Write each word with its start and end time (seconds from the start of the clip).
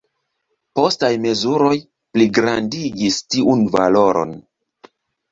Postaj 0.77 1.09
mezuroj 1.25 1.73
pligrandigis 2.17 3.19
tiun 3.35 3.61
valoron. 3.77 4.33